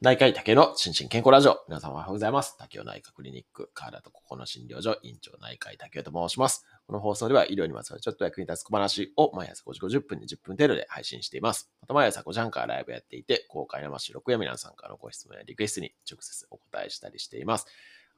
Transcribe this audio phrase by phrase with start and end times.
[0.00, 1.58] 内科医竹の心身健康ラジオ。
[1.66, 2.56] 皆様おはようございます。
[2.56, 6.64] 竹雄内科クリニック、体とここの診療所、院長内科医竹雄と申します。
[6.86, 11.72] この放送では医療にまつわるちょっと役に立つ小話を毎朝5時50分に10分程度で配信しています。
[11.80, 17.66] また毎朝5時半からライブやっていて、公開生収録や皆さんからのご質問やリクエストに直接お答えしたりしています。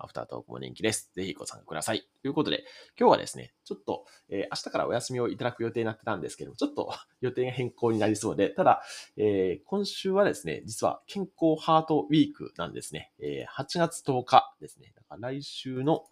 [0.02, 1.10] アフタートークも人気です。
[1.14, 2.08] ぜひご参加ください。
[2.22, 2.64] ということで、
[2.98, 8.82] 今日はですね、ちょっと、えー、明日からお休みをいただく予定になってたんですけども、ちょっと 予定が変更になりそうで、ただ、
[9.16, 13.12] えー、今週はですね、実は健康ハートウィークなんですね。
[13.18, 14.92] えー、8月10日ですね。
[14.96, 16.06] だから来週の、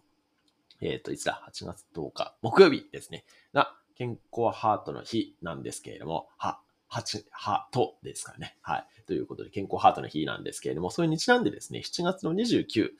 [0.81, 3.25] えっ、と、いつだ ?8 月10日、木曜日ですね。
[3.53, 8.57] が、健康ハートの日なんですけれども、は、8、ハートですからね。
[8.61, 8.87] はい。
[9.05, 12.91] ということで、健康ハートの日なんですけれども、それにちなんでですね、7月の29、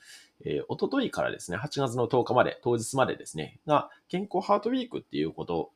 [0.44, 5.70] えー、おとといからですね、8月の10日まで、当日までですね、が、健康ハートウィークっていうこと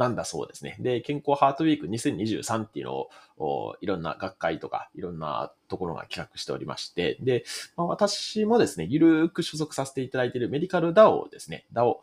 [0.00, 0.76] なんだそうですね。
[0.80, 7.44] で、健康ハートウィーク2023っていうのを、いろんな学会とか、いろんなところが企画しておりまして、で、
[7.76, 11.96] まあ、私もですね、ゆるーく所属させていただいているメディカル DAO ですね、DAO、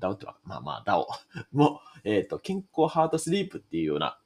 [0.00, 1.06] DAO っては、まあまあ DAO
[1.52, 4.18] も、えっ、ー、と、健康ハートスリープっていうような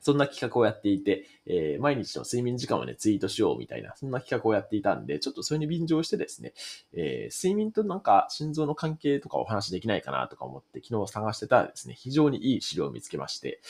[0.00, 6.52] そんな企画をやっていて、えー、毎日の睡眠時間をね、ツイートしようみたいな、そんな企画をやっていたんで、ちょっとそれに便乗してですね、
[6.92, 13.60] えー、睡眠となんか心臓の関係とかお話できないかなとか思って昨日探してたらですね、非常にいい資料を見つけまして、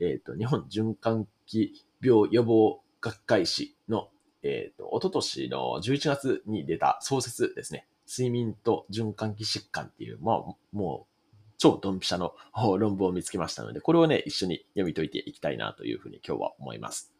[0.00, 4.08] えっ、ー、と、日本循環器病予防学会誌の、
[4.42, 11.15] えっ、ー、と、おととしの11月に出た創設ですね、睡眠と循環器疾患っていう、まあ、もう、
[11.58, 12.34] 超ドンピシャの
[12.78, 17.16] 論文を見つけましたので、これをね、一緒に読み解いていきたいなというふうに今日は思います。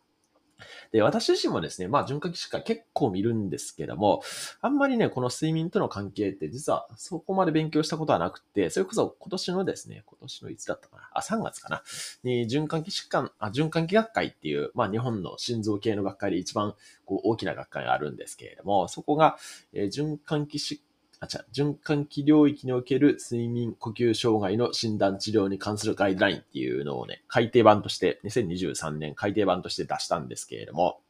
[0.93, 4.23] で、私自身もですね、まあ、循環器疾患結構見るんですけども、
[4.61, 11.83] あんまりね、この睡眠との関係って実はそこまで勉強したことはなくて、それこそ今年のですね、今年のいつだったかな、あ、3月かな、
[12.23, 19.37] に循環器疾患、あ、循環器学会っていう、まあ、日本の心臓系の学会で一番こう大きな学会があるんですけれども、そこが、
[19.73, 20.86] えー、循環器疾患
[21.21, 31.01] あ、違う、循環器領域における睡眠呼吸障害の診断治療に関するガイドラインっていうのをね、改訂版として、2023年改訂版として出したんですけれども、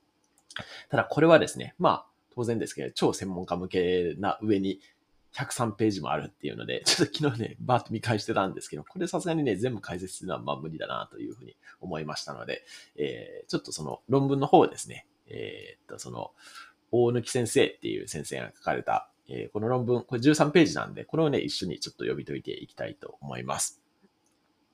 [0.91, 4.81] ただこれはですね、まあ、当然ですけど、超専門家向けな上に、
[5.37, 12.65] 103ページもあるっていうので、ちょっと昨日ね、バーッと見返してたんですけど、これさすがにね、全部解説するのはまあ無理だなというふうに思いましたので、
[12.97, 16.31] えー、ちょっとその論文の方ですね、えー、っと、その、
[16.91, 23.83] 大貫先生っていう先生が書かれたえー、この論文、これ13ページなんで、これをね、一緒にちょっと読み解いていきたいと思います。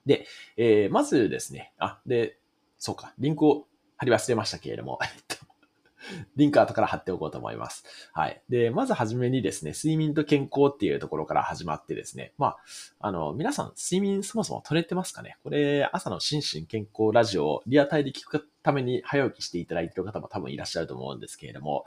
[0.07, 0.27] で、
[0.57, 2.39] えー、まずですね、あ、で、
[2.79, 4.99] そうか、リンクを貼り忘れましたけれども、
[6.37, 7.85] リンク後から貼っておこうと思います。
[8.13, 8.43] はい。
[8.49, 12.59] で、まずはじめにですね、睡眠と健康っていうところから始まってですね、まあ、
[12.99, 15.37] あの、皆さん睡眠そもそも取れてますかね？
[15.45, 21.85] これ、朝の心身健康ラジオをリアタイで聞くために早起きしていただいている方も多分いらっしゃると思うんですけれども、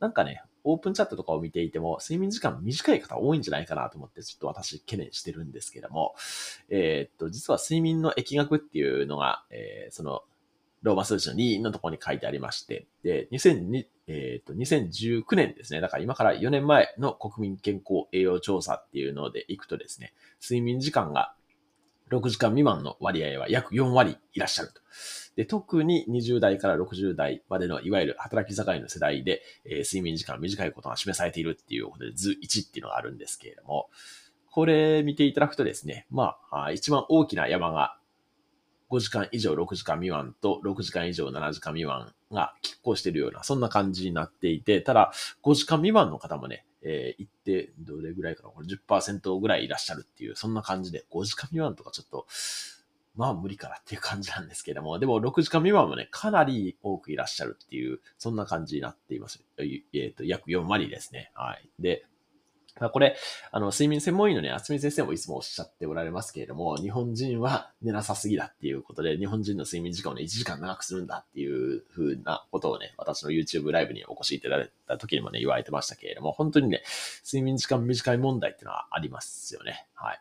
[0.00, 6.14] なんかね、オープンチャットとかを見ていても、睡眠時間短い方多いんじゃないかなと思って、ちょっと私懸念してるんですけども、
[6.68, 10.22] えー、っと、実は睡眠の疫学っていうのが、えー、その、
[10.82, 15.80] ローマ数字の2のところに書いてありまして、で、2002、えっ、と、2019年ですね。
[15.80, 21.34] だから今から4年前の国民健康栄養調査っていうのでいくとですね、睡眠時間が
[22.10, 24.80] 6時間未満の割合は約4割いらっしゃると。
[25.36, 33.88] で、特に20代から60代までのいわゆる働き盛りの世代で、えー、睡眠時間短いことが示されているっていうことで図1っていうのがあるんですけれども、
[34.50, 37.98] これ見ていただくとですね、まあ、一番大きな山が
[38.90, 52.26] 5時間以上6時間未満と6時間以上7時間未満が拮抗しているような、そんな感じになっていて、ただ、5時間未満の方もね、えー、一定、どれぐらいかなこれ10%ぐらいいらっしゃるっていう、そんな感じで、5時間未満とかちょっと、
[53.16, 59.44] まあ無理かなっていう感じなんですけども、でも6時間未満もね、かなり多くいらっしゃるっていう、そんな感じになっています。
[59.58, 61.32] えっ、ー、と、約4割ですね。
[61.34, 61.68] はい。
[61.80, 62.06] で、
[62.80, 63.16] まこれ、
[63.50, 76.82] あの、睡眠専門医のね、厚み先生もいつもおっしゃっておられますけれども、日本人は寝なさすぎだっていうことで、日本人の睡眠時間をね、1時間長くするんだっていうふうなことをね、私の YouTube ライブにお越しいただいた時にもね、言われてましたけれども、本当にね、
[77.24, 79.86] 睡眠時間短い問題っていうのはありますよね。
[79.94, 80.20] はい。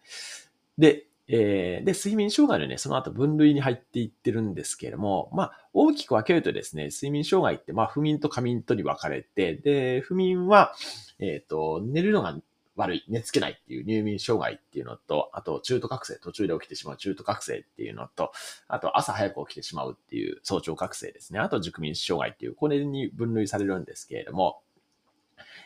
[0.78, 10.74] で、えー、で、睡眠障害のね、その後分類に入っていってるんですけれども、まあ、大きく分けるとですね、睡眠障害って、まあ、不眠と過眠とに分かれて、で、不眠は、
[11.20, 12.38] えっ、ー、と、寝るのが
[12.78, 18.32] 悪い、寝つけないっていう入眠障害っていうのと、あと中途覚醒、途中で起きてしまう中途覚醒っていうのと、
[18.68, 21.40] あと朝早く起きてしまうっていう早朝覚醒ですね。
[21.40, 24.62] あと熟眠障害っていう、これに分類されるんですけれども、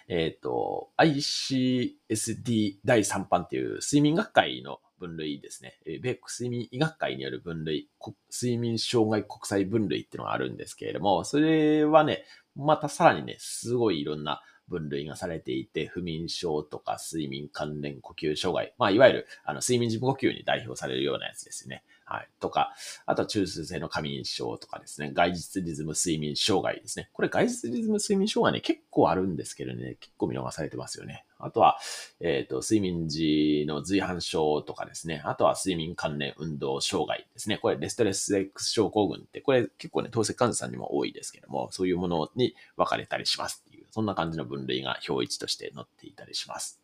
[0.07, 5.79] えっ、ー、と、ICSD 第3版っていう睡眠学会の分類ですね。
[6.01, 7.89] 米国睡眠医学会による分類、
[8.31, 12.23] 睡眠障害国際分類っていうのがあるんですけれども、それはね、
[12.55, 21.83] またさらにね、すごいいろんな分類がされていて、不眠症とか睡眠関連呼吸障害、まあ、いわゆる、あの、睡眠時無呼吸に代表されるようなやつですね。
[22.11, 22.27] はい。
[22.41, 22.73] とか、
[23.05, 27.09] あとは中枢性の過眠症とかですね、外実リズム睡眠障害ですね。
[27.13, 31.23] これ外実リズム睡眠障害ね、結構あるんですけどね、結構見逃されてますよね。
[31.39, 31.79] あとは、
[32.19, 35.21] えっ、と、睡眠時の随伴症とかですね。
[35.23, 37.57] あとは睡眠関連運動障害ですね。
[37.57, 46.81] これ、レストレス X 症候群って、これ結構ね、透析患者さんにも多いですけども、そういうものに分かれたりしますっていう、そんな感じの分類が表一として載っていたりします。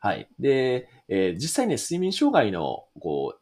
[0.00, 0.28] はい。
[0.38, 3.40] で、えー実際ね、睡眠障害の、こう、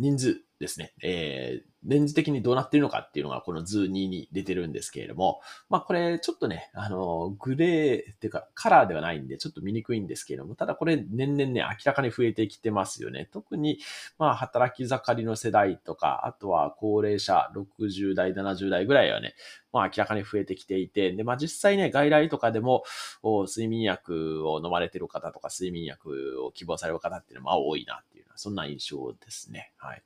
[0.00, 13.28] 人数ですね、えー、年次的にどうなっているのかっていうのがこの図2に出てるんですけれども、まあこれちょっとね、あの、グレーっていうかカラーではないんでちょっと見にくいんですけれども、ただこれ年々ね、明らかに増えてきてますよね。
[13.32, 13.78] 特に、
[14.18, 19.34] まあ働き盛りの世代とか、あとは高齢者60代、70代ぐらいはね、
[19.72, 22.84] まあ明らかに増えてきていて、で、まあ実際ね、外来とかでも、
[23.22, 29.72] 睡眠薬を飲まれてる方とか、睡眠薬を希望される方っていうのは多いなな、そんな印象ですね。
[29.76, 30.02] はい。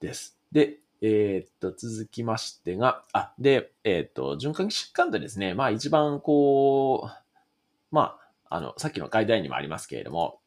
[0.00, 0.38] です。
[0.52, 8.18] で、えーっと、続きましてが、あ、で、えーっと、循環器疾患とですね、まあ一番こう、ま
[8.48, 10.40] あ、あの、さっきのガイドラインにもありますけれども、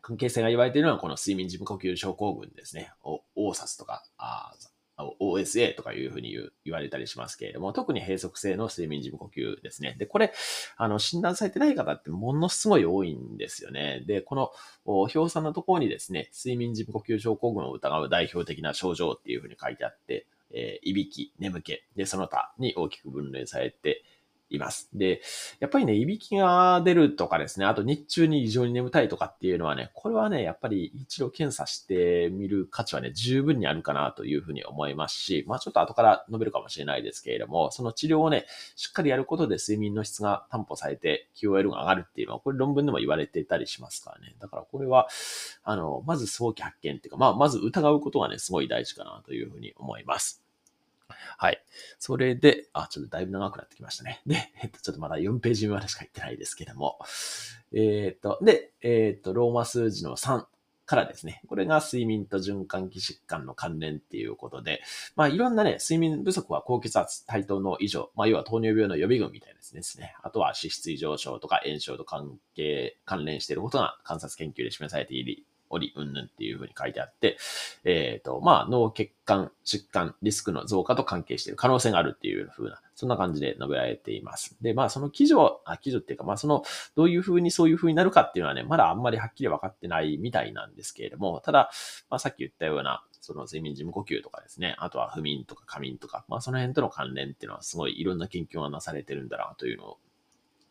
[0.00, 2.92] 関係性が言われているのはこの睡眠時無呼吸症候群ですね。
[3.02, 4.52] お、オーサスとか、あ
[5.20, 9.96] OSA とかいうふうに言われたりしますけれども、特に閉塞性の睡眠時無呼吸ですね。
[9.98, 10.32] で、これ、
[10.76, 14.02] あの、診断されてない方ってものすごい多いんですよね。
[14.06, 14.50] で、この、
[14.84, 24.04] 表さのところにですね、睡眠時無呼吸症候群を疑う代表的な症状っていうふうに書いてあって、えーいびき、眠気、で、その他に大きく分類されて
[24.54, 24.88] います。
[24.94, 25.20] で、
[25.60, 38.46] やっぱりね、いびきが出るとかですね、あと日中に異常に眠たいとかっていうのはね、これはね、やっぱり一度検査してみる価値はね、十分にあるかなというふうに思いますし、まあちょっと後から述べるかもしれないですけれども、その治療をね、
[38.76, 44.34] しっかりやることで睡眠の質が担保されて QOL が上がるっていうのは、これ論文でも言われていたりしますからね。
[44.40, 45.08] だからこれは、
[45.62, 50.43] あの、まず早期発見っていうか、まあまず疑うことがね、すごい大事かなというふうに思います。
[51.38, 51.62] はい。
[51.98, 54.22] それで、あ、ちょっとだいぶ長くなってきましたね。
[54.26, 56.98] で、えっと、ちょっとまだ4ページ目までしか言ってないですけども。
[57.72, 60.46] えっと、で、えっと、ローマ数字の3
[60.86, 61.42] からですね。
[61.48, 64.82] これが睡眠と循環器疾患の関連っていうことで、
[65.16, 70.14] まあ、いろんなね、睡眠不足は高血圧、対等の異常、まあ、要は糖尿病の予備軍みたいなですね。
[70.22, 75.44] あとは脂質異常症とか炎症と関係、関連していることが観察研究で示されている
[75.74, 77.36] おり、うんぬんっていうふうに書いてあって、
[77.84, 84.56] えっ、と、まあ、脳血管疾患リスクの増加と関係している可能性があるっていうふうな、そんな感じで述べられています。
[84.60, 85.34] で、まあ、その記事
[85.64, 86.62] あ、記事っていうか、まあ、その、
[86.94, 91.70] どういうふうにそういうふうになるかっていうのはね、まだあんまりはっきり分かってないみたいなんですけれども、ただ、
[92.08, 99.98] まあ、さっき言ったような、その睡眠時無呼吸とかですね、あとは不眠とか過眠とか、まあ、その辺との関連っていうのはすごいいろんな研究がなされてるんだなというのを、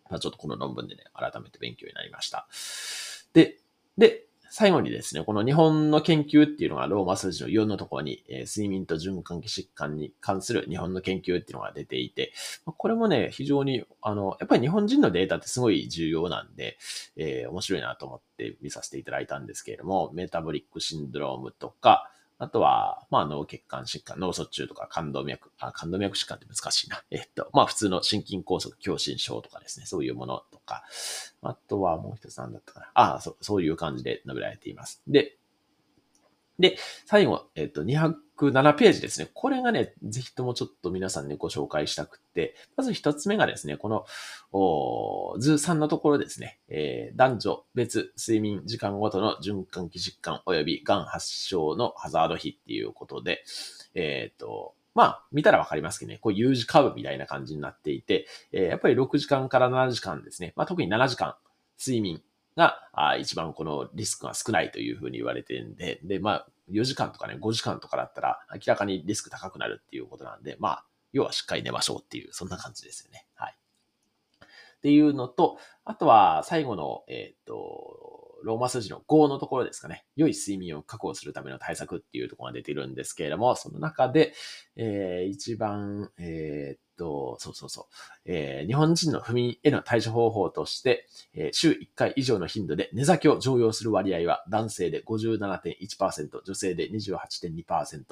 [0.10, 2.48] まあ、ちょっとこの論文でね、改めて勉強になりました。
[3.34, 3.58] で、
[3.98, 12.32] で、最後にですね、この日本の研究っていうのがローマ数字の4のところに、えー睡眠と循環器疾患に関する日本の研究っていうのが出ていて、
[12.64, 16.78] これもね、非常に、あの、やっぱり日本人のデータってすごい重要なんで、
[17.16, 27.04] えー面白いなと思って見させていただいたんですけれども、メタボリックシンドロームとか、あとは、まあ、脳血管疾患、脳卒中とか冠動脈、あ、冠動脈疾患って難しいな。
[27.12, 30.84] えっと、まあ、普通の心筋梗塞、狭心症とかですね、そういうものとか、
[31.42, 32.92] あとはもう一つ何だったかな。
[32.94, 35.02] ああ、そう、そういう感じで述べられています。
[35.08, 35.38] で、
[36.60, 37.84] で、最後、えっと、
[38.38, 39.30] 7ページですね。
[39.34, 44.06] これがね、ぜひともちょっと皆さんにご紹介したくって、まず一つ目がですね、この、
[45.40, 53.44] 図3のところですね、えー男女別睡眠時間ごとの循環器疾患及び癌発症のハザード比っていうことで、
[53.94, 61.36] えっ、と、まあ、見たらわかりますけどね、こう U 字カーブみたいな感じになっていて、えーやっぱり6時間から7時間ですね、まあ特に7時間
[61.80, 62.22] 睡眠
[62.56, 73.26] があ一番このリスクが少ないというふうに言われてるんで、で、まあ4時間とかね、5時間とかだったら明らかにリスク高くなるっていうことなんで、まあ、要はしっかり寝ましょうっていう、そんな感じですよね。
[73.36, 73.56] はい。
[74.78, 80.06] っていうのと、あとは最後の、えっ、と、ローマ数字の5のところですかね。
[80.16, 84.34] 良い睡眠を確保するための対策っていうところが出ているんですけれども、その中で、
[84.76, 87.86] えー一番、えーっと、そうそうそう。
[88.26, 98.04] えー日本人の不眠への対処方法として、えー週1回以上の頻度で寝酒を常用する割合は男性で57.1%、女性で28.2%。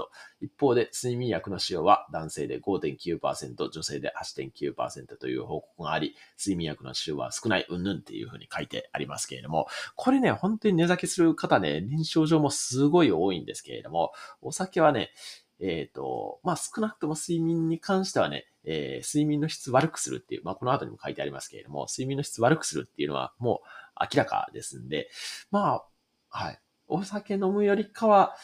[0.41, 15.11] 一方で睡眠薬の使用は男性で5.9%、女性で8.9%という報告があり、睡眠薬の使用は少ないうんぬんっていうふうに書いてありますけれども、これね、本当に寝酒する方ね、臨床上もすごい多いんですけれども、お酒はね、
[15.59, 23.61] えっ、と、まあ、少なくとも睡眠に関してはね、えー睡眠の質悪くするっていう、まあ、この後にも書いてありますけれども、睡眠の質悪くするっていうのはも
[23.99, 25.09] う明らかですんで、
[25.51, 25.85] まあ、
[26.29, 26.59] はい。
[26.87, 28.35] お酒飲むよりかは、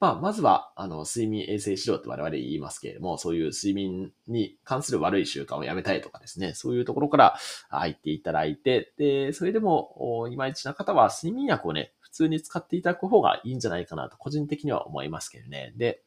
[0.00, 7.36] まあ、まずは、あの、睡眠衛生指導って我々言いますけれども、そういう睡眠に関する悪い習慣をやめたいとかですね、そういうところから
[7.68, 15.72] 入っていただいて、で、それでも、いまいちな方は睡眠薬をね、普通に使っていただく方がいいんじゃないかなと、個人的には思いますけどね。
[15.76, 16.02] で、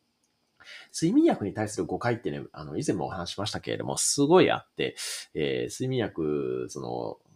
[0.93, 4.95] 睡眠薬に対する誤解ってね、あの、以前もお話ししましたけれども、すごいあって、
[5.33, 7.30] えー睡眠薬、その、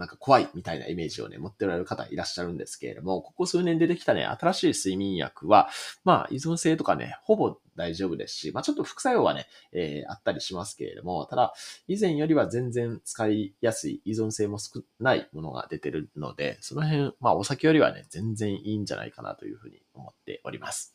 [0.00, 5.68] なんか怖いみたいなイメージをね、持っておられる方いらっしゃるんですけれども、ここ数年出てきたね、新しい睡眠薬は、
[6.04, 11.52] まあ、依存性とかね、ほぼ大丈夫ですし、まあ、ちょっと副作用はね、えーあったりしますけれども、ただ、
[11.86, 20.94] 以前よりは全然使いやすい、依存性も少ないものが出てるので、その辺、まあ、お酒よりはね、全然いいんじゃないかなというふうに思っております。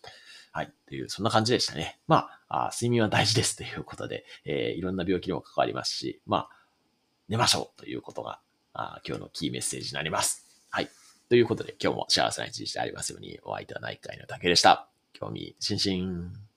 [0.51, 0.73] はい。
[0.87, 1.99] という、そんな感じでしたね。
[2.07, 6.49] まあ、あ睡眠は大事ですということで、えーいろんな病気にも関わりますし、まあ、
[7.27, 8.39] 寝ましょうということが、
[8.75, 10.45] あ今日のキーメッセージになります。
[10.69, 10.89] はい。
[11.29, 14.87] ということで、今日も幸せな一日でありますように、お相手は内科医の竹でした。
[15.13, 16.54] 興味津々。